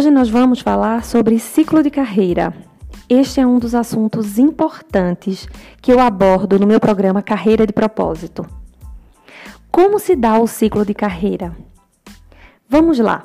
[0.00, 2.54] Hoje nós vamos falar sobre ciclo de carreira.
[3.06, 5.46] Este é um dos assuntos importantes
[5.82, 8.46] que eu abordo no meu programa Carreira de Propósito.
[9.70, 11.54] Como se dá o ciclo de carreira?
[12.66, 13.22] Vamos lá.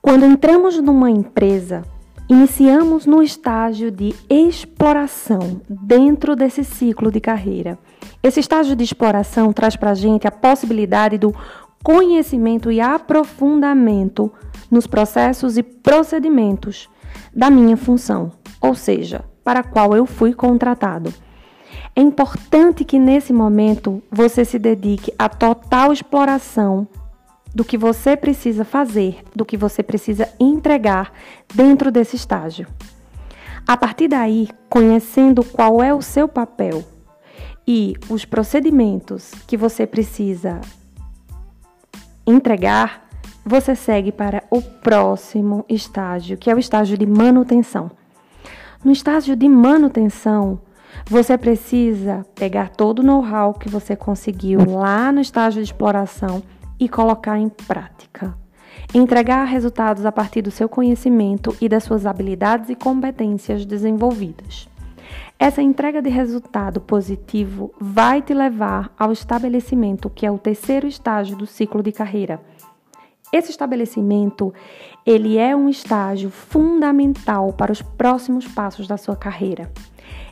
[0.00, 1.82] Quando entramos numa empresa,
[2.30, 7.78] iniciamos no estágio de exploração dentro desse ciclo de carreira.
[8.22, 11.34] Esse estágio de exploração traz para a gente a possibilidade do
[11.82, 14.32] conhecimento e aprofundamento
[14.70, 16.88] nos processos e procedimentos
[17.34, 21.12] da minha função, ou seja, para a qual eu fui contratado.
[21.94, 26.86] É importante que nesse momento você se dedique à total exploração
[27.54, 31.12] do que você precisa fazer, do que você precisa entregar
[31.54, 32.66] dentro desse estágio.
[33.66, 36.82] A partir daí, conhecendo qual é o seu papel
[37.66, 40.60] e os procedimentos que você precisa
[42.26, 43.08] entregar,
[43.44, 47.90] você segue para o próximo estágio, que é o estágio de manutenção.
[48.84, 50.60] No estágio de manutenção,
[51.06, 56.42] você precisa pegar todo o know-how que você conseguiu lá no estágio de exploração
[56.78, 58.36] e colocar em prática.
[58.94, 64.68] Entregar resultados a partir do seu conhecimento e das suas habilidades e competências desenvolvidas.
[65.42, 71.34] Essa entrega de resultado positivo vai te levar ao estabelecimento, que é o terceiro estágio
[71.36, 72.40] do ciclo de carreira.
[73.32, 74.54] Esse estabelecimento,
[75.04, 79.68] ele é um estágio fundamental para os próximos passos da sua carreira.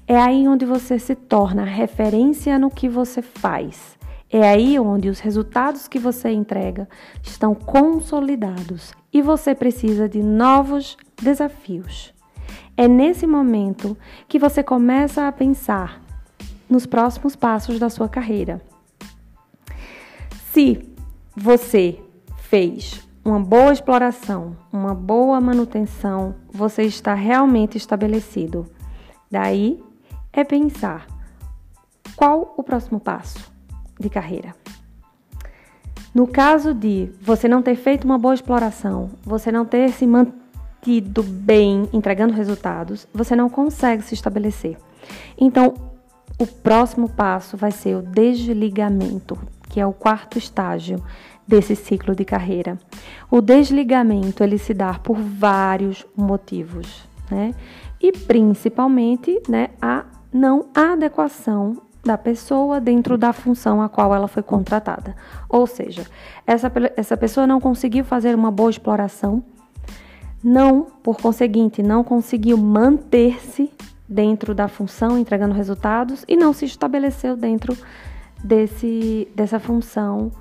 [0.06, 3.98] É aí onde você se torna referência no que você faz.
[4.31, 6.88] É aí onde os resultados que você entrega
[7.20, 12.14] estão consolidados e você precisa de novos desafios.
[12.77, 13.97] É nesse momento
[14.28, 16.03] que você começa a pensar
[16.69, 18.62] nos próximos passos da sua carreira.
[20.53, 20.88] Se
[21.36, 21.98] você
[22.38, 28.66] fez uma boa exploração, uma boa manutenção, você está realmente estabelecido.
[29.31, 29.82] Daí
[30.32, 31.06] é pensar
[32.16, 33.53] qual o próximo passo
[33.99, 34.54] de carreira.
[36.15, 40.41] No caso de você não ter feito uma boa exploração, você não ter se mantido
[40.83, 44.77] tido bem entregando resultados, você não consegue se estabelecer.
[45.39, 45.75] Então,
[46.39, 51.03] o próximo passo vai ser o desligamento, que é o quarto estágio
[51.47, 52.79] desse ciclo de carreira.
[53.31, 57.55] O desligamento ele se dá por vários motivos, né?
[58.01, 64.43] E principalmente, né, a não adequação da pessoa dentro da função a qual ela foi
[64.43, 65.15] contratada.
[65.49, 66.07] Ou seja,
[66.47, 69.45] essa, essa pessoa não conseguiu fazer uma boa exploração
[70.43, 73.71] não, por conseguinte, não conseguiu manter-se
[74.09, 77.77] dentro da função, entregando resultados, e não se estabeleceu dentro
[78.43, 80.33] desse, dessa função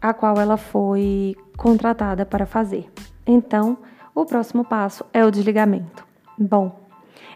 [0.00, 2.90] a qual ela foi contratada para fazer.
[3.26, 3.78] Então,
[4.14, 6.04] o próximo passo é o desligamento.
[6.38, 6.78] Bom,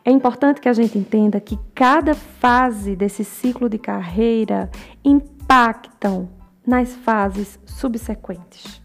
[0.04, 4.70] é importante que a gente entenda que cada fase desse ciclo de carreira
[5.04, 6.28] impactam
[6.66, 8.82] nas fases subsequentes.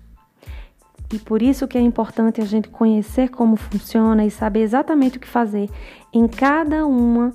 [1.14, 5.20] E por isso que é importante a gente conhecer como funciona e saber exatamente o
[5.20, 5.70] que fazer
[6.12, 7.32] em cada uma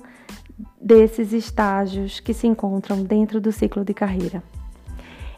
[0.81, 4.43] desses estágios que se encontram dentro do ciclo de carreira.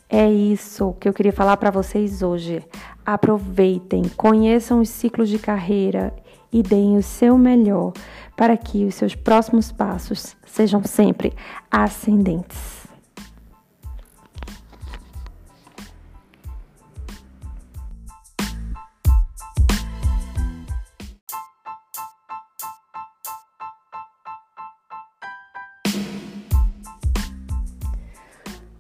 [0.10, 2.66] É isso que eu queria falar para vocês hoje.
[3.06, 6.12] Aproveitem, conheçam os ciclos de carreira
[6.52, 7.94] e deem o seu melhor
[8.36, 11.32] para que os seus próximos passos sejam sempre
[11.70, 12.81] ascendentes.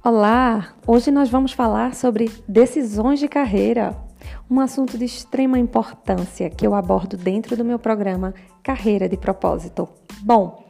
[0.03, 0.73] Olá!
[0.87, 3.95] Hoje nós vamos falar sobre decisões de carreira,
[4.49, 9.87] um assunto de extrema importância que eu abordo dentro do meu programa Carreira de Propósito.
[10.23, 10.65] Bom,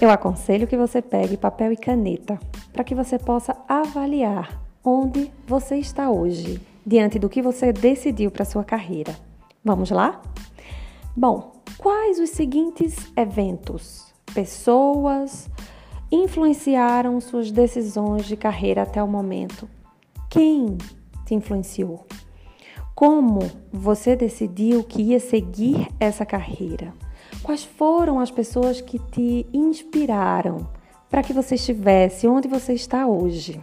[0.00, 2.38] eu aconselho que você pegue papel e caneta
[2.72, 8.44] para que você possa avaliar onde você está hoje, diante do que você decidiu para
[8.44, 9.16] sua carreira.
[9.64, 10.22] Vamos lá?
[11.16, 15.50] Bom, quais os seguintes eventos, pessoas,
[16.14, 19.68] influenciaram suas decisões de carreira até o momento?
[20.30, 20.78] Quem
[21.26, 22.06] te influenciou?
[22.94, 23.40] Como
[23.72, 26.94] você decidiu que ia seguir essa carreira?
[27.42, 30.68] Quais foram as pessoas que te inspiraram
[31.10, 33.60] para que você estivesse onde você está hoje?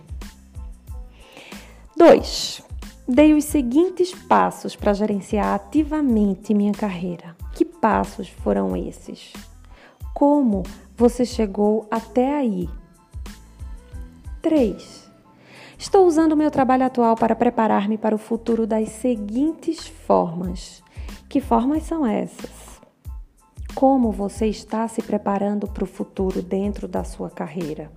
[1.95, 2.62] 2.
[3.07, 7.36] Dei os seguintes passos para gerenciar ativamente minha carreira.
[7.53, 9.33] Que passos foram esses?
[10.13, 10.63] Como
[10.95, 12.69] você chegou até aí?
[14.41, 15.11] 3.
[15.77, 20.83] Estou usando o meu trabalho atual para preparar-me para o futuro das seguintes formas.
[21.27, 22.51] Que formas são essas?
[23.73, 27.91] Como você está se preparando para o futuro dentro da sua carreira?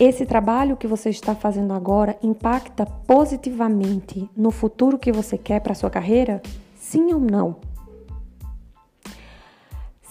[0.00, 5.72] Esse trabalho que você está fazendo agora impacta positivamente no futuro que você quer para
[5.72, 6.40] a sua carreira?
[6.74, 7.56] Sim ou não?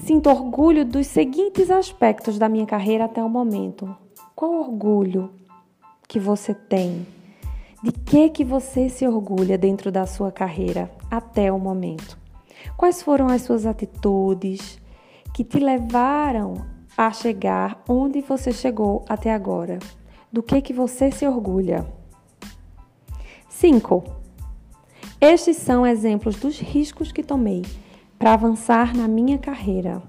[0.03, 3.95] Sinto orgulho dos seguintes aspectos da minha carreira até o momento.
[4.35, 5.29] Qual orgulho
[6.07, 7.05] que você tem?
[7.83, 12.17] De que que você se orgulha dentro da sua carreira até o momento?
[12.75, 14.79] Quais foram as suas atitudes
[15.35, 16.65] que te levaram
[16.97, 19.77] a chegar onde você chegou até agora?
[20.33, 21.85] Do que que você se orgulha?
[23.49, 24.03] 5.
[25.19, 27.61] Estes são exemplos dos riscos que tomei
[28.21, 29.99] para avançar na minha carreira.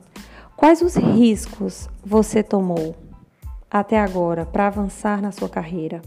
[0.54, 2.94] Quais os riscos você tomou
[3.70, 6.02] até agora para avançar na sua carreira?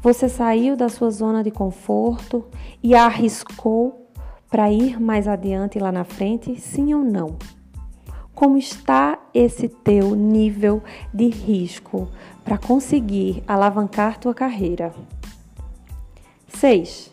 [0.00, 2.46] Você saiu da sua zona de conforto
[2.80, 4.06] e arriscou
[4.48, 7.36] para ir mais adiante lá na frente, sim ou não?
[8.32, 12.08] Como está esse teu nível de risco
[12.44, 14.94] para conseguir alavancar tua carreira?
[16.46, 17.11] 6.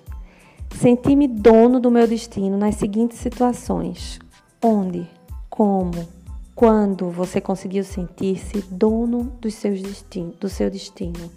[0.76, 4.20] Senti-me dono do meu destino nas seguintes situações:
[4.64, 5.08] onde,
[5.50, 6.08] como,
[6.56, 11.32] quando você conseguiu sentir-se dono dos seus destino, do seu destino.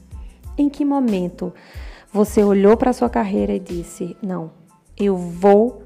[0.58, 1.52] Em que momento
[2.12, 4.50] você olhou para sua carreira e disse: Não,
[4.96, 5.82] eu vou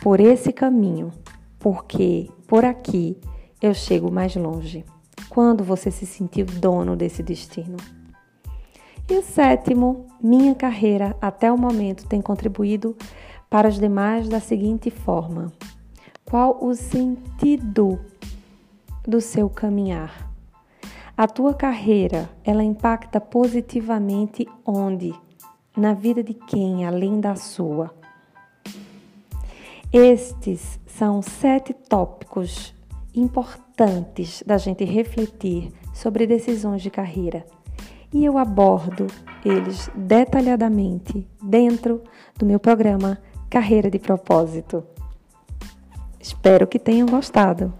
[0.00, 1.12] por esse caminho,
[1.58, 3.16] porque por aqui
[3.60, 4.84] eu chego mais longe?
[5.28, 7.76] Quando você se sentiu dono desse destino?
[9.10, 12.94] E o sétimo, minha carreira até o momento tem contribuído
[13.48, 15.50] para os demais da seguinte forma:
[16.26, 17.98] qual o sentido
[19.06, 20.30] do seu caminhar?
[21.16, 25.14] A tua carreira, ela impacta positivamente onde?
[25.74, 27.90] Na vida de quem além da sua?
[29.90, 32.74] Estes são sete tópicos
[33.14, 37.46] importantes da gente refletir sobre decisões de carreira.
[38.12, 39.06] E eu abordo
[39.44, 42.02] eles detalhadamente dentro
[42.38, 43.18] do meu programa
[43.50, 44.84] Carreira de Propósito.
[46.20, 47.72] Espero que tenham gostado.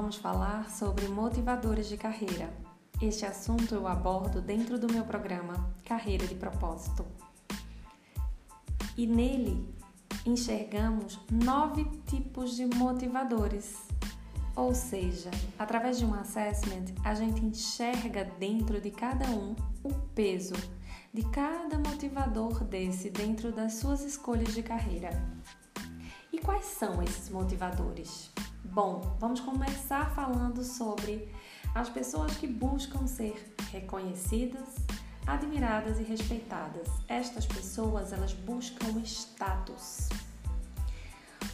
[0.00, 2.48] Vamos falar sobre motivadores de carreira.
[3.02, 7.04] Este assunto eu abordo dentro do meu programa Carreira de Propósito.
[8.96, 9.68] E nele
[10.24, 13.74] enxergamos nove tipos de motivadores.
[14.54, 20.54] Ou seja, através de um assessment, a gente enxerga dentro de cada um o peso
[21.12, 25.10] de cada motivador desse dentro das suas escolhas de carreira.
[26.38, 28.30] E quais são esses motivadores?
[28.62, 31.28] Bom, vamos começar falando sobre
[31.74, 34.76] as pessoas que buscam ser reconhecidas,
[35.26, 36.86] admiradas e respeitadas.
[37.08, 40.08] Estas pessoas, elas buscam status.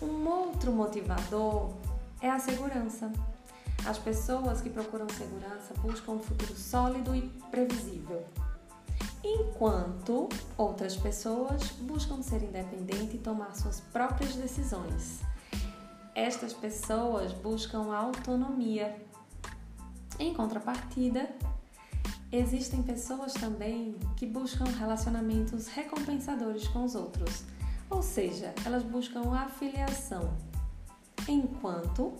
[0.02, 1.72] Um outro motivador
[2.20, 3.10] é a segurança.
[3.86, 8.22] As pessoas que procuram segurança buscam um futuro sólido e previsível
[9.24, 10.28] enquanto
[10.58, 15.20] outras pessoas buscam ser independentes e tomar suas próprias decisões.
[16.14, 19.02] Estas pessoas buscam autonomia.
[20.18, 21.28] Em contrapartida,
[22.30, 27.44] existem pessoas também que buscam relacionamentos recompensadores com os outros,
[27.88, 30.36] ou seja, elas buscam afiliação,
[31.26, 32.12] enquanto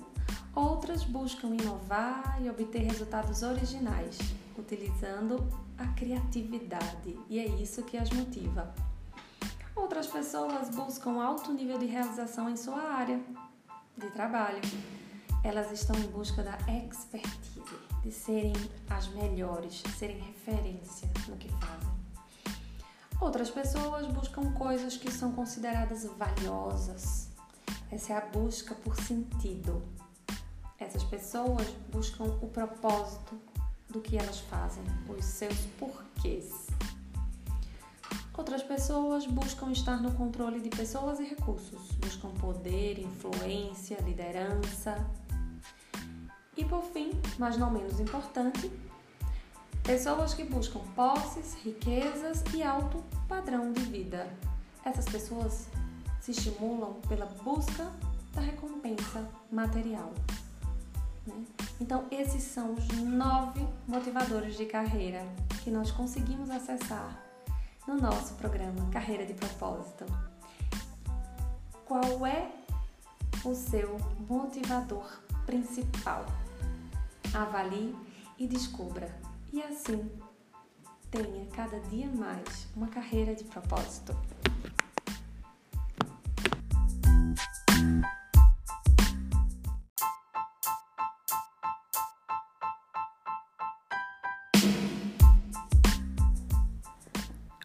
[0.55, 4.19] outras buscam inovar e obter resultados originais,
[4.57, 5.47] utilizando
[5.77, 8.75] a criatividade e é isso que as motiva.
[9.75, 13.21] Outras pessoas buscam alto nível de realização em sua área
[13.97, 14.61] de trabalho.
[15.43, 17.61] Elas estão em busca da expertise,
[18.03, 18.55] de serem
[18.89, 21.95] as melhores, serem referência no que fazem.
[23.21, 27.29] Outras pessoas buscam coisas que são consideradas valiosas.
[27.91, 29.83] Essa é a busca por sentido.
[30.79, 33.39] Essas pessoas buscam o propósito,
[33.95, 36.67] do que elas fazem, os seus porquês.
[38.37, 44.97] Outras pessoas buscam estar no controle de pessoas e recursos, buscam poder, influência, liderança.
[46.57, 48.69] E por fim, mas não menos importante,
[49.85, 54.29] pessoas que buscam posses, riquezas e alto padrão de vida.
[54.85, 55.69] Essas pessoas
[56.21, 57.89] se estimulam pela busca
[58.33, 60.13] da recompensa material.
[61.27, 61.45] Né?
[61.81, 65.27] Então, esses são os nove motivadores de carreira
[65.63, 67.21] que nós conseguimos acessar
[67.87, 70.05] no nosso programa Carreira de Propósito.
[71.85, 72.51] Qual é
[73.45, 76.25] o seu motivador principal?
[77.35, 77.95] Avalie
[78.39, 79.15] e descubra,
[79.53, 80.11] e assim
[81.11, 84.17] tenha cada dia mais uma carreira de propósito.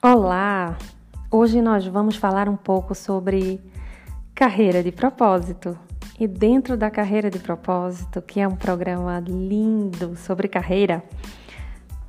[0.01, 0.77] Olá!
[1.29, 3.59] Hoje nós vamos falar um pouco sobre
[4.33, 5.77] carreira de propósito.
[6.17, 11.03] E dentro da carreira de propósito, que é um programa lindo sobre carreira,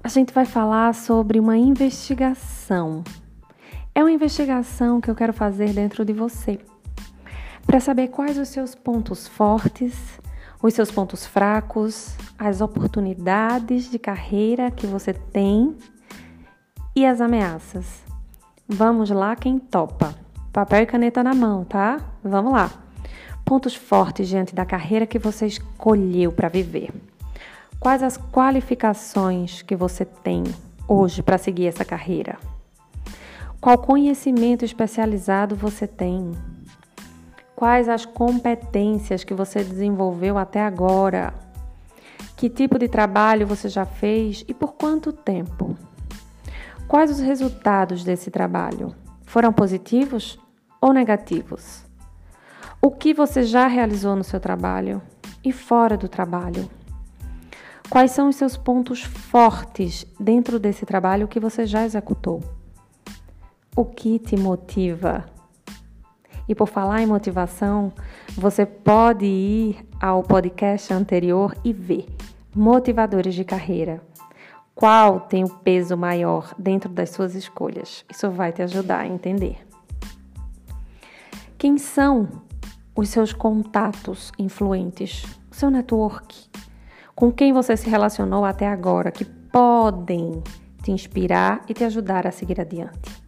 [0.05, 3.03] a gente vai falar sobre uma investigação.
[3.93, 6.61] É uma investigação que eu quero fazer dentro de você,
[7.67, 9.99] para saber quais os seus pontos fortes,
[10.63, 15.77] os seus pontos fracos, as oportunidades de carreira que você tem
[16.95, 18.03] e as ameaças.
[18.69, 20.15] Vamos lá, quem topa?
[20.53, 22.01] Papel e caneta na mão, tá?
[22.23, 22.71] Vamos lá.
[23.45, 26.93] Pontos fortes diante da carreira que você escolheu para viver.
[27.79, 30.45] Quais as qualificações que você tem
[30.87, 32.39] hoje para seguir essa carreira?
[33.61, 36.33] Qual conhecimento especializado você tem?
[37.55, 41.35] Quais as competências que você desenvolveu até agora?
[42.37, 45.77] Que tipo de trabalho você já fez e por quanto tempo?
[46.91, 48.97] Quais os resultados desse trabalho?
[49.23, 50.37] Foram positivos
[50.81, 51.85] ou negativos?
[52.83, 55.01] O que você já realizou no seu trabalho
[55.45, 56.69] e fora do trabalho?
[57.89, 62.43] Quais são os seus pontos fortes dentro desse trabalho que você já executou?
[63.77, 65.27] O que te motiva?
[66.49, 67.93] E por falar em motivação,
[68.35, 72.09] você pode ir ao podcast anterior e ver
[72.53, 74.03] Motivadores de Carreira
[74.81, 78.03] qual tem o peso maior dentro das suas escolhas.
[78.11, 79.59] Isso vai te ajudar a entender.
[81.59, 82.27] Quem são
[82.97, 86.49] os seus contatos influentes, o seu network?
[87.15, 90.43] Com quem você se relacionou até agora que podem
[90.83, 93.23] te inspirar e te ajudar a seguir adiante?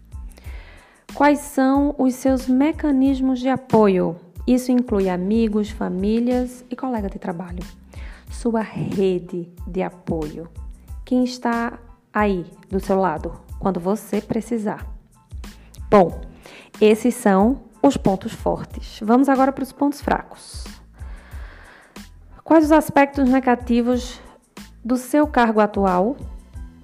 [1.13, 4.17] Quais são os seus mecanismos de apoio?
[4.47, 7.63] Isso inclui amigos, famílias e colegas de trabalho.
[8.31, 10.49] Sua rede de apoio
[11.12, 11.78] quem está
[12.11, 14.87] aí do seu lado quando você precisar.
[15.90, 16.23] Bom,
[16.81, 18.99] esses são os pontos fortes.
[19.02, 20.64] Vamos agora para os pontos fracos.
[22.42, 24.23] Quais os aspectos negativos
[24.83, 26.16] do seu cargo atual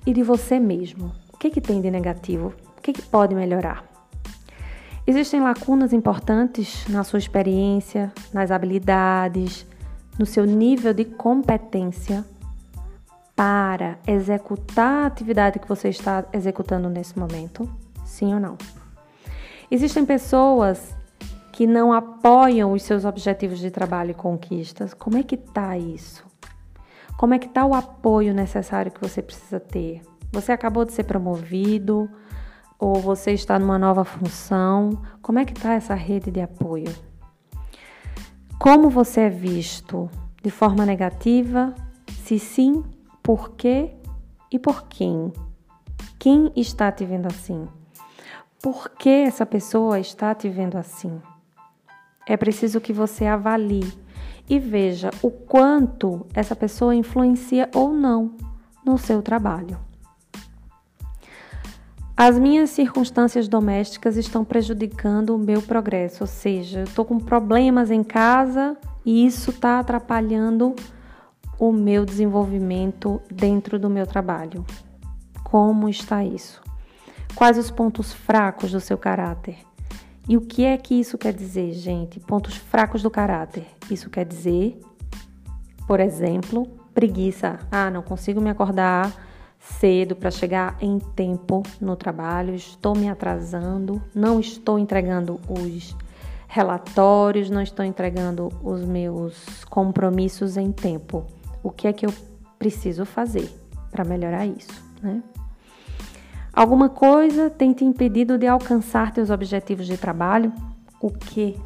[0.04, 1.10] e de você mesmo?
[1.32, 2.52] O que, que tem de negativo?
[2.76, 3.82] O que, que pode melhorar?
[5.06, 9.66] Existem lacunas importantes na sua experiência, nas habilidades,
[10.18, 12.26] no seu nível de competência
[13.38, 17.70] para executar a atividade que você está executando nesse momento?
[18.04, 18.58] Sim ou não?
[19.70, 20.92] Existem pessoas
[21.52, 24.92] que não apoiam os seus objetivos de trabalho e conquistas.
[24.92, 26.24] Como é que tá isso?
[27.16, 30.02] Como é que tá o apoio necessário que você precisa ter?
[30.32, 32.10] Você acabou de ser promovido
[32.76, 35.00] ou você está numa nova função?
[35.22, 36.92] Como é que tá essa rede de apoio?
[38.58, 40.10] Como você é visto?
[40.42, 41.72] De forma negativa?
[42.24, 42.82] Se sim,
[43.28, 43.90] por quê
[44.50, 45.30] e por quem.
[46.18, 47.68] Quem está te vendo assim?
[48.62, 51.20] Por que essa pessoa está te vendo assim?
[52.26, 53.92] É preciso que você avalie
[54.48, 58.34] e veja o quanto essa pessoa influencia ou não
[58.82, 59.78] no seu trabalho.
[62.16, 67.90] As minhas circunstâncias domésticas estão prejudicando o meu progresso, ou seja, eu estou com problemas
[67.90, 70.97] em casa e isso está atrapalhando o
[71.72, 74.64] meu desenvolvimento dentro do meu trabalho.
[75.42, 76.62] Como está isso?
[77.34, 79.58] Quais os pontos fracos do seu caráter?
[80.28, 82.20] E o que é que isso quer dizer, gente?
[82.20, 83.66] Pontos fracos do caráter.
[83.90, 84.80] Isso quer dizer,
[85.86, 87.58] por exemplo, preguiça.
[87.72, 89.12] Ah, não consigo me acordar
[89.58, 95.96] cedo para chegar em tempo no trabalho, estou me atrasando, não estou entregando os
[96.46, 101.26] relatórios, não estou entregando os meus compromissos em tempo
[101.62, 102.12] o que é que eu
[102.58, 103.50] preciso fazer
[103.90, 105.22] para melhorar isso, né?
[106.52, 110.52] Alguma coisa tem te impedido de alcançar teus objetivos de trabalho?
[111.00, 111.56] O que?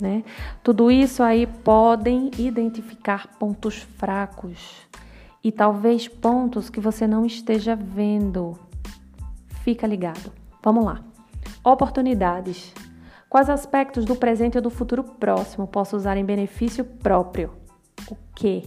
[0.00, 0.24] Né?
[0.64, 4.88] Tudo isso aí podem identificar pontos fracos
[5.44, 8.58] e talvez pontos que você não esteja vendo.
[9.62, 10.32] Fica ligado.
[10.62, 11.00] Vamos lá.
[11.62, 12.74] Oportunidades.
[13.28, 17.52] Quais aspectos do presente ou do futuro próximo posso usar em benefício próprio?
[18.38, 18.62] Que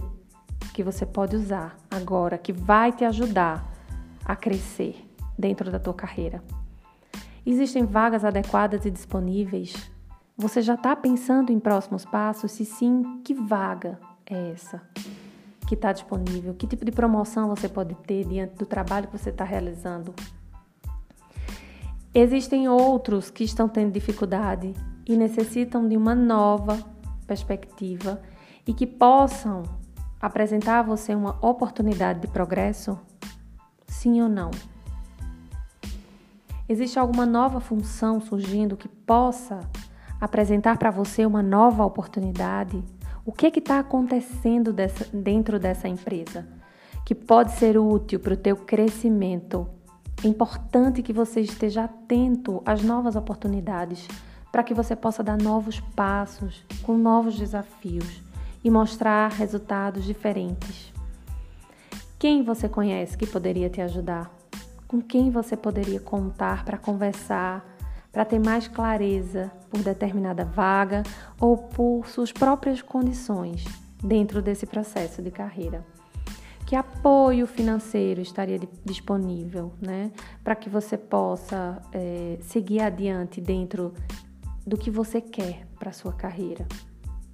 [0.74, 3.66] que você pode usar agora que vai te ajudar
[4.24, 4.96] a crescer,
[5.38, 6.44] dentro da tua carreira?
[7.46, 9.74] Existem vagas adequadas e disponíveis?
[10.38, 12.51] Você já está pensando em próximos passos?
[12.51, 14.82] Se sim, que vaga é essa
[15.66, 16.54] que está disponível?
[16.54, 20.13] Que tipo de promoção você pode ter diante do trabalho que você está realizando?
[22.13, 24.74] Existem outros que estão tendo dificuldade
[25.08, 26.78] e necessitam de uma nova
[27.25, 28.22] perspectiva
[28.68, 29.63] e que possam
[30.20, 32.98] apresentar a você uma oportunidade de progresso?
[33.88, 34.51] Sim ou não?
[36.70, 39.60] Existe alguma nova função surgindo que possa
[40.20, 42.82] apresentar para você uma nova oportunidade?
[43.25, 46.48] O que é está acontecendo dessa, dentro dessa empresa
[47.06, 49.68] que pode ser útil para o teu crescimento?
[50.24, 54.08] É importante que você esteja atento às novas oportunidades
[54.51, 58.30] para que você possa dar novos passos com novos desafios
[58.63, 60.91] e mostrar resultados diferentes.
[62.20, 64.32] Quem você conhece que poderia te ajudar?
[64.88, 67.65] Com quem você poderia contar para conversar,
[68.12, 71.01] para ter mais clareza por determinada vaga
[71.39, 73.63] ou por suas próprias condições
[74.03, 75.84] dentro desse processo de carreira?
[76.65, 80.12] Que apoio financeiro estaria disponível, né,
[80.44, 83.94] para que você possa é, seguir adiante dentro
[84.65, 86.65] do que você quer para sua carreira?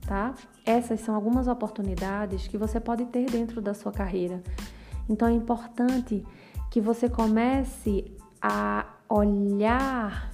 [0.07, 0.33] Tá?
[0.65, 4.41] Essas são algumas oportunidades que você pode ter dentro da sua carreira.
[5.07, 6.25] Então é importante
[6.71, 8.11] que você comece
[8.41, 10.31] a olhar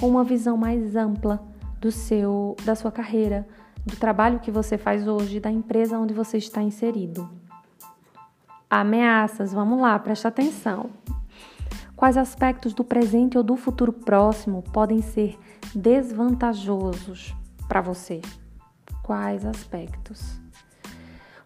[0.00, 1.42] com uma visão mais ampla
[1.80, 3.46] do seu da sua carreira,
[3.84, 7.28] do trabalho que você faz hoje, da empresa onde você está inserido.
[8.70, 10.90] Ameaças, vamos lá, presta atenção.
[11.96, 15.38] Quais aspectos do presente ou do futuro próximo podem ser
[15.74, 17.34] desvantajosos
[17.68, 18.20] para você?
[19.04, 20.40] Quais aspectos.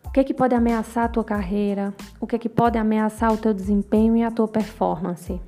[0.04, 1.92] O que, é que pode ameaçar a tua carreira?
[2.18, 5.38] O que, é que pode ameaçar o teu desempenho e a tua performance?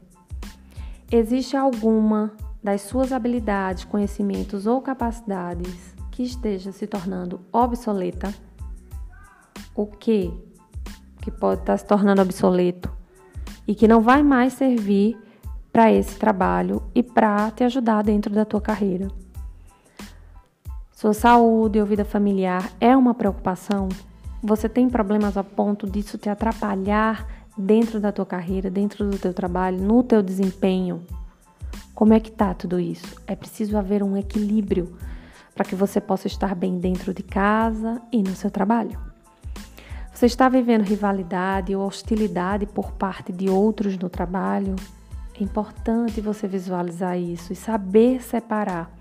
[1.10, 8.34] Existe alguma das suas habilidades, conhecimentos ou capacidades que esteja se tornando obsoleta?
[9.74, 10.30] O que
[11.22, 12.90] que pode estar se tornando obsoleto
[13.68, 15.18] e que não vai mais servir
[15.72, 19.08] para esse trabalho e para te ajudar dentro da tua carreira?
[21.00, 23.88] Sua saúde ou vida familiar é uma preocupação?
[24.42, 29.32] Você tem problemas a ponto disso te atrapalhar dentro da tua carreira, dentro do teu
[29.32, 31.02] trabalho, no teu desempenho?
[31.94, 33.16] Como é que tá tudo isso?
[33.26, 34.94] É preciso haver um equilíbrio
[35.54, 39.00] para que você possa estar bem dentro de casa e no seu trabalho.
[40.12, 44.76] Você está vivendo rivalidade ou hostilidade por parte de outros no trabalho?
[45.34, 48.99] É importante você visualizar isso e saber separar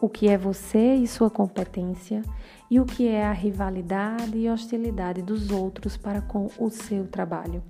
[0.00, 2.22] o que é você e sua competência
[2.70, 7.62] e o que é a rivalidade e hostilidade dos outros para com o seu trabalho.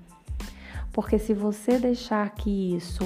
[0.92, 3.04] Porque se você deixar que isso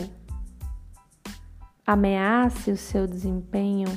[1.86, 3.88] ameace o seu desempenho,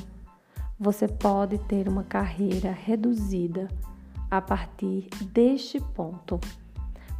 [0.78, 3.68] você pode ter uma carreira reduzida
[4.30, 6.38] a partir deste ponto.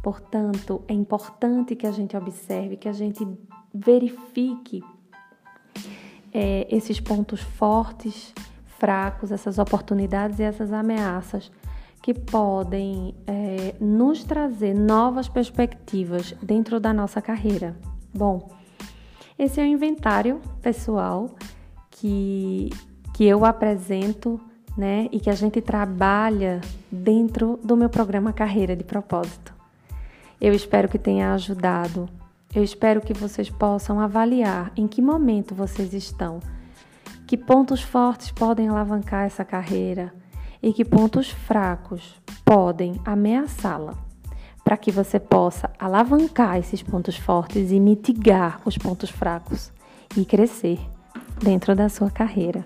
[0.03, 3.27] Portanto, é importante que a gente observe, que a gente
[3.73, 4.83] verifique
[6.39, 8.31] é, esses pontos fortes,
[8.77, 11.51] fracos, essas oportunidades e essas ameaças
[11.99, 17.75] que podem é, nos trazer novas perspectivas dentro da nossa carreira.
[18.13, 18.51] Bom,
[19.37, 21.31] esse é o inventário pessoal
[21.89, 22.69] que,
[23.15, 24.39] que eu apresento
[24.77, 29.55] né, e que a gente trabalha dentro do meu programa Carreira de Propósito.
[30.39, 32.07] Eu espero que tenha ajudado
[32.53, 36.39] eu espero que vocês possam avaliar em que momento vocês estão,
[37.25, 40.13] que pontos fortes podem alavancar essa carreira
[40.61, 43.93] e que pontos fracos podem ameaçá-la,
[44.63, 49.71] para que você possa alavancar esses pontos fortes e mitigar os pontos fracos
[50.15, 50.79] e crescer
[51.41, 52.65] dentro da sua carreira.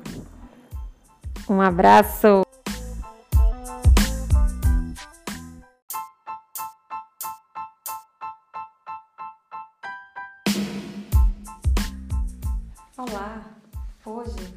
[1.49, 2.50] Um abraço!
[13.09, 13.43] Olá!
[14.05, 14.55] Hoje,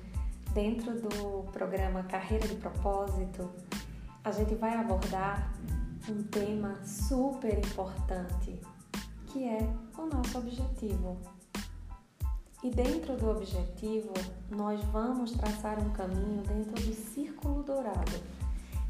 [0.52, 3.50] dentro do programa Carreira de Propósito,
[4.22, 5.50] a gente vai abordar
[6.10, 8.60] um tema super importante,
[9.28, 11.16] que é o nosso objetivo.
[12.62, 14.12] E dentro do objetivo,
[14.50, 18.20] nós vamos traçar um caminho dentro do círculo dourado,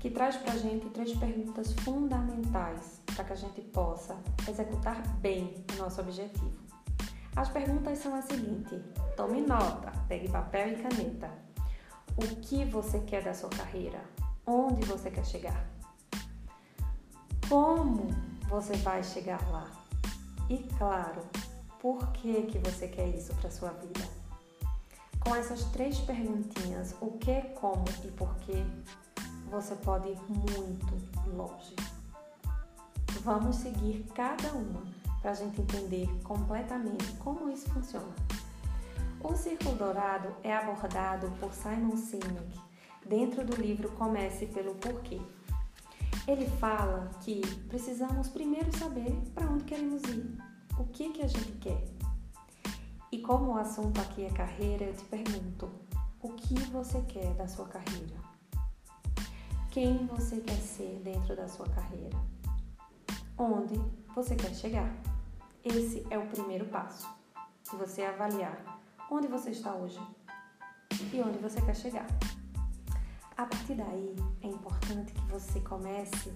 [0.00, 4.16] que traz para a gente três perguntas fundamentais para que a gente possa
[4.48, 6.63] executar bem o nosso objetivo.
[7.36, 8.80] As perguntas são as seguintes:
[9.16, 11.30] tome nota, pegue papel e caneta.
[12.16, 14.00] O que você quer da sua carreira?
[14.46, 15.66] Onde você quer chegar?
[17.48, 18.08] Como
[18.48, 19.68] você vai chegar lá?
[20.48, 21.22] E claro,
[21.80, 24.08] por que, que você quer isso para sua vida?
[25.18, 28.64] Com essas três perguntinhas, o que, como e porquê,
[29.50, 30.94] você pode ir muito
[31.34, 31.74] longe.
[33.22, 34.82] Vamos seguir cada uma
[35.24, 38.14] para a gente entender completamente como isso funciona.
[39.22, 42.60] O círculo dourado é abordado por Simon Sinek
[43.06, 45.18] dentro do livro Comece pelo Porquê.
[46.28, 50.36] Ele fala que precisamos primeiro saber para onde queremos ir,
[50.78, 51.82] o que, que a gente quer.
[53.10, 55.70] E como o assunto aqui é carreira, eu te pergunto:
[56.20, 58.16] o que você quer da sua carreira?
[59.70, 62.14] Quem você quer ser dentro da sua carreira?
[63.38, 63.80] Onde
[64.14, 65.13] você quer chegar?
[65.64, 67.08] Esse é o primeiro passo
[67.70, 69.98] de você avaliar onde você está hoje
[71.10, 72.06] e onde você quer chegar.
[73.34, 76.34] A partir daí, é importante que você comece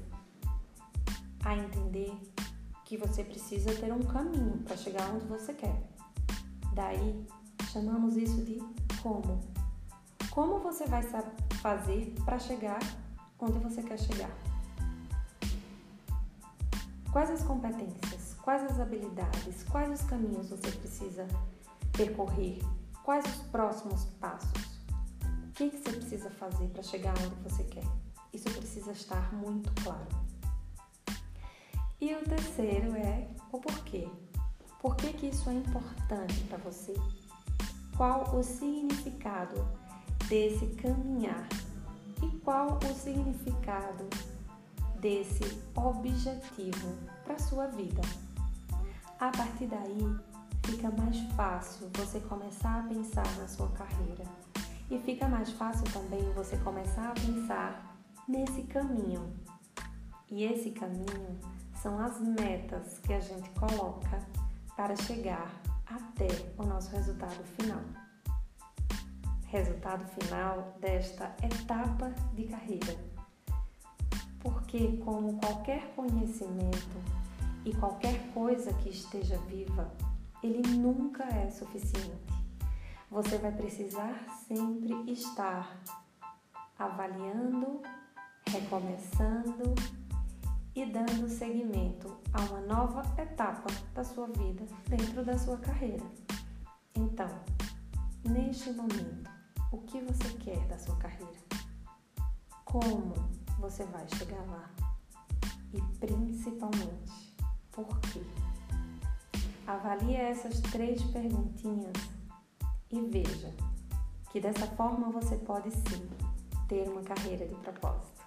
[1.45, 2.11] a entender
[2.87, 5.79] que você precisa ter um caminho para chegar onde você quer.
[6.73, 7.23] Daí,
[7.71, 8.61] chamamos isso de
[9.03, 9.41] como.
[10.31, 11.03] Como você vai
[11.61, 12.81] fazer para chegar
[13.39, 14.31] onde você quer chegar?
[17.13, 18.18] Quais as competências,
[18.49, 21.29] quais as habilidades, quais os caminhos você precisa
[21.93, 22.59] percorrer?
[23.05, 24.81] Quais os próximos passos?
[25.53, 27.85] que, que você precisa fazer para chegar onde você quer.
[28.33, 30.09] Isso precisa estar muito claro.
[32.01, 34.09] E o terceiro é o porquê.
[34.81, 36.95] Por que, que isso é importante para você?
[37.99, 39.69] Qual o significado
[40.27, 41.47] desse caminhar?
[42.23, 44.09] E qual o significado
[45.01, 48.01] desse objetivo para sua vida?
[49.21, 50.17] A partir daí,
[50.65, 54.23] fica mais fácil você começar a pensar na sua carreira
[54.89, 59.35] e fica mais fácil também você começar a pensar nesse caminho.
[60.31, 61.37] E esse caminho
[61.83, 64.25] são as metas que a gente coloca
[64.77, 65.51] para chegar
[65.85, 67.81] até o nosso resultado final.
[69.47, 72.97] Resultado final desta etapa de carreira.
[74.39, 77.19] Porque, como qualquer conhecimento
[77.69, 79.93] e qualquer coisa que esteja viva,
[80.43, 82.39] ele nunca é suficiente
[83.11, 84.15] você vai precisar
[84.47, 85.83] sempre estar
[86.79, 87.81] avaliando,
[88.47, 89.75] recomeçando
[90.75, 96.05] e dando seguimento a uma nova etapa da sua vida dentro da sua carreira.
[96.95, 97.29] Então,
[98.29, 99.31] neste momento,
[99.73, 101.41] o que você quer da sua carreira?
[102.67, 103.15] Como
[103.59, 104.71] você vai chegar lá?
[105.73, 107.28] E principalmente,
[107.85, 108.21] por quê?
[109.67, 111.93] Avalie essas três perguntinhas
[112.91, 113.55] e veja
[114.31, 116.09] que dessa forma você pode sim
[116.69, 118.18] ter uma carreira de propósito.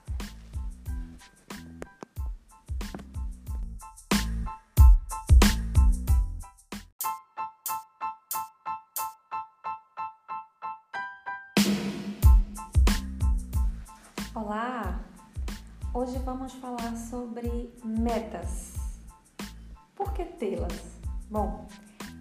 [20.42, 20.98] Tê-las?
[21.30, 21.68] Bom,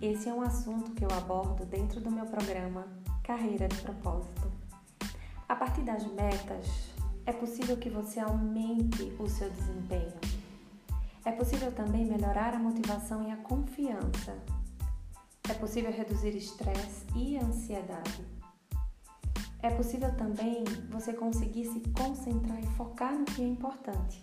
[0.02, 2.86] esse é um assunto que eu abordo dentro do meu programa
[3.24, 4.52] Carreira de Propósito.
[5.48, 6.66] A partir das metas,
[7.24, 10.12] é possível que você aumente o seu desempenho.
[11.24, 14.36] É possível também melhorar a motivação e a confiança.
[15.48, 18.22] É possível reduzir estresse e ansiedade.
[19.62, 24.22] É possível também você conseguir se concentrar e focar no que é importante.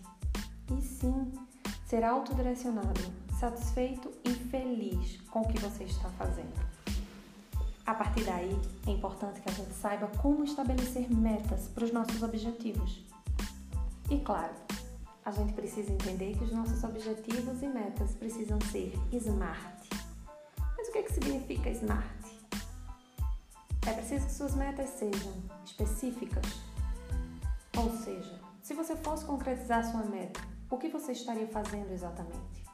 [0.72, 1.34] E sim,
[1.88, 6.54] ser autodirecionado, satisfeito e feliz com o que você está fazendo.
[7.86, 12.22] A partir daí, é importante que a gente saiba como estabelecer metas para os nossos
[12.22, 13.06] objetivos.
[14.10, 14.54] E claro,
[15.24, 19.88] a gente precisa entender que os nossos objetivos e metas precisam ser SMART.
[20.78, 22.26] Mas o que, é que significa SMART?
[23.88, 26.46] É preciso que suas metas sejam específicas.
[27.78, 32.67] Ou seja, se você fosse concretizar sua meta, o que você estaria fazendo exatamente?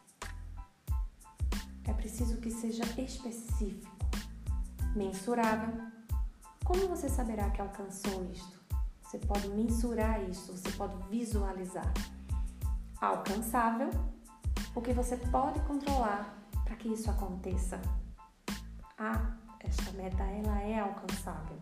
[1.86, 3.96] É preciso que seja específico,
[4.96, 5.86] mensurável.
[6.64, 8.60] Como você saberá que alcançou isto?
[9.02, 11.94] Você pode mensurar isso, você pode visualizar.
[13.00, 13.90] Alcançável,
[14.74, 17.80] o que você pode controlar para que isso aconteça.
[18.98, 21.58] Ah, esta meta ela é alcançável.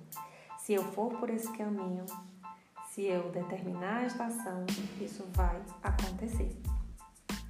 [0.57, 2.05] Se eu for por esse caminho,
[2.91, 4.65] se eu determinar a estação,
[4.99, 6.61] isso vai acontecer.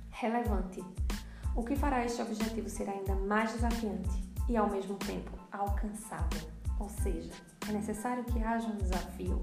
[0.09, 0.83] Relevante.
[1.55, 6.49] O que fará este objetivo ser ainda mais desafiante e ao mesmo tempo alcançável.
[6.79, 7.31] Ou seja,
[7.67, 9.41] é necessário que haja um desafio,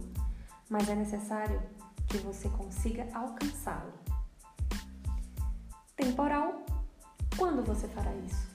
[0.68, 1.62] mas é necessário
[2.08, 3.92] que você consiga alcançá-lo.
[5.94, 6.64] Temporal.
[7.36, 8.48] Quando você fará isso?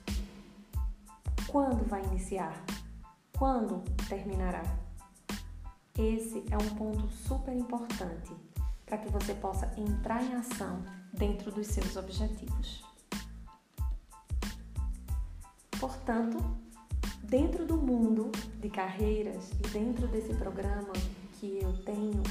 [1.47, 2.53] Quando vai iniciar?
[3.37, 4.63] Quando terminará?
[5.97, 8.33] Esse é um ponto super importante
[8.85, 12.92] para que você possa entrar em ação dentro dos seus objetivos.
[15.83, 16.41] Portanto,
[17.21, 20.93] dentro do mundo de carreiras e dentro desse programa
[21.33, 22.23] que eu tenho,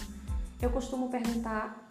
[0.59, 1.87] eu costumo perguntar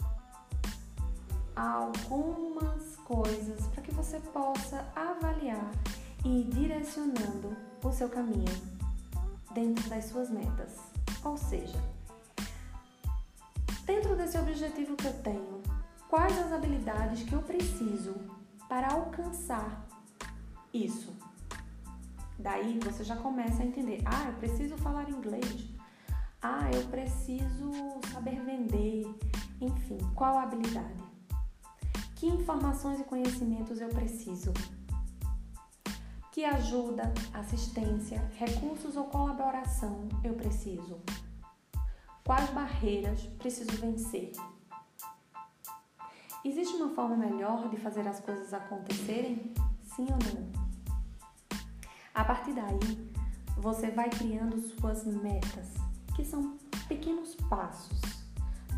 [1.55, 5.71] algumas coisas para que você possa avaliar
[6.25, 8.59] e ir direcionando o seu caminho
[9.53, 10.79] dentro das suas metas.
[11.23, 11.79] Ou seja,
[13.85, 15.61] dentro desse objetivo que eu tenho,
[16.09, 18.15] quais as habilidades que eu preciso
[18.67, 19.85] para alcançar
[20.73, 21.30] isso?
[22.41, 25.69] Daí você já começa a entender: ah, eu preciso falar inglês.
[26.41, 27.71] Ah, eu preciso
[28.11, 29.05] saber vender.
[29.61, 31.03] Enfim, qual a habilidade?
[32.15, 34.51] Que informações e conhecimentos eu preciso?
[36.31, 40.99] Que ajuda, assistência, recursos ou colaboração eu preciso?
[42.25, 44.31] Quais barreiras preciso vencer?
[46.43, 49.53] Existe uma forma melhor de fazer as coisas acontecerem?
[49.83, 50.60] Sim ou não?
[52.21, 53.11] A partir daí,
[53.57, 55.73] você vai criando suas metas,
[56.15, 56.55] que são
[56.87, 57.99] pequenos passos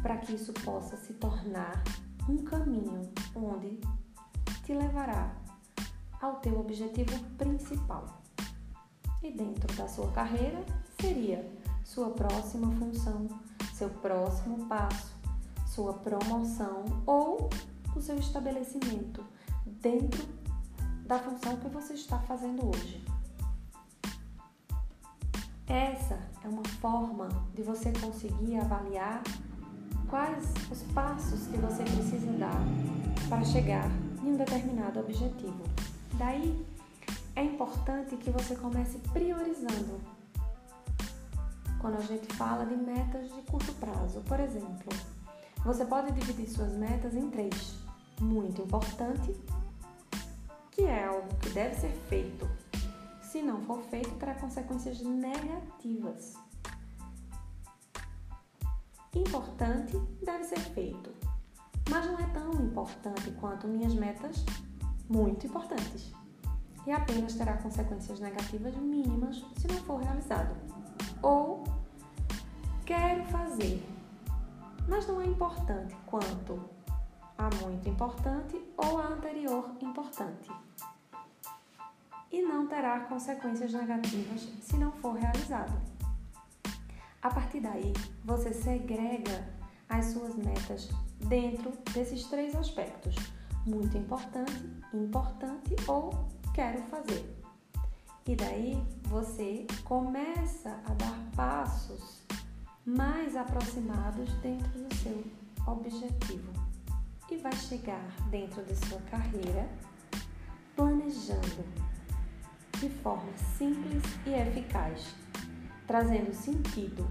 [0.02, 1.84] para que isso possa se tornar
[2.30, 3.82] um caminho onde
[4.64, 5.36] te levará
[6.22, 8.22] ao teu objetivo principal.
[9.22, 10.64] E dentro da sua carreira
[11.02, 11.46] seria
[11.84, 13.28] sua próxima função,
[13.74, 15.14] seu próximo passo,
[15.68, 17.50] sua promoção ou
[17.94, 19.22] o seu estabelecimento
[19.66, 20.24] dentro
[21.06, 23.03] da função que você está fazendo hoje.
[25.68, 29.24] Essa é uma forma de você conseguir avaliar
[30.10, 32.62] quais os passos que você precisa dar
[33.30, 33.90] para chegar
[34.22, 35.64] em um determinado objetivo.
[36.16, 36.66] Daí
[37.36, 40.02] é importante que você comece priorizando.
[41.80, 44.94] Quando a gente fala de metas de curto prazo, por exemplo,
[45.66, 47.76] você pode dividir suas metas em três:
[48.20, 49.36] muito importante,
[50.72, 52.63] que é algo que deve ser feito.
[53.34, 56.36] Se não for feito, terá consequências negativas.
[59.16, 61.10] Importante deve ser feito,
[61.90, 64.46] mas não é tão importante quanto minhas metas
[65.10, 66.14] muito importantes
[66.86, 70.56] e apenas terá consequências negativas mínimas se não for realizado.
[71.24, 71.64] Ou
[72.86, 73.84] quero fazer,
[74.88, 76.70] mas não é importante quanto
[77.40, 80.52] a muito importante ou a anterior importante.
[82.34, 85.80] E não terá consequências negativas se não for realizado.
[87.22, 87.94] A partir daí,
[88.26, 89.48] você segrega
[89.88, 93.16] as suas metas dentro desses três aspectos
[93.68, 94.52] muito importante,
[94.94, 97.38] importante ou quero fazer.
[98.28, 102.24] E daí você começa a dar passos
[102.84, 105.24] mais aproximados dentro do seu
[105.68, 106.52] objetivo
[107.30, 109.70] e vai chegar dentro de sua carreira
[110.76, 111.93] planejando
[112.80, 115.16] de forma simples e eficaz,
[115.88, 117.08] trazendo sentido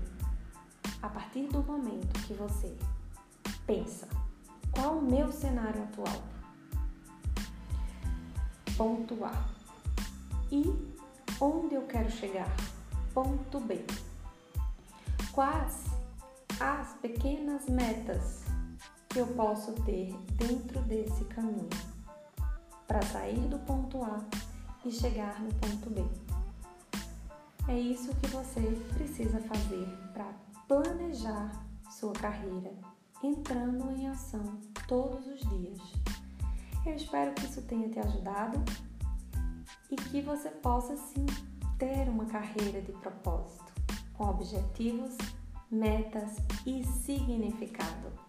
[1.03, 2.77] a partir do momento que você
[3.67, 4.09] pensa
[4.71, 6.23] qual o meu cenário atual
[8.77, 9.33] ponto A.
[10.51, 10.65] E
[11.41, 12.51] onde eu quero chegar?
[13.15, 13.85] Ponto B.
[15.33, 15.85] Quais
[16.59, 18.43] as pequenas metas
[19.09, 21.69] que eu posso ter dentro desse caminho
[22.87, 24.21] para sair do ponto A
[24.85, 26.05] e chegar no ponto B?
[27.69, 28.61] É isso que você
[28.95, 30.33] precisa fazer para
[30.67, 32.73] planejar sua carreira,
[33.23, 35.79] entrando em ação todos os dias.
[36.85, 38.59] Eu espero que isso tenha te ajudado
[39.91, 41.27] e que você possa sim
[41.79, 43.73] ter uma carreira de propósito,
[44.15, 45.17] com objetivos,
[45.71, 48.22] metas e significado.